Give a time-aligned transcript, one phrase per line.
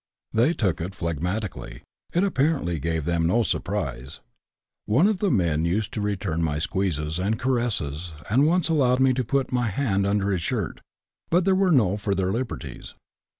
[0.33, 4.19] They took it phlegmatically; it apparently gave them no surprise.
[4.87, 9.13] One of the men used to return my squeezes and caresses and once allowed me
[9.13, 10.81] to put my hand under his shirt,
[11.29, 12.95] but there were no further liberties.